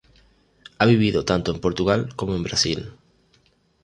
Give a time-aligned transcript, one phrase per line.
[0.79, 2.91] Ha vivido tanto en Portugal como en Brasil.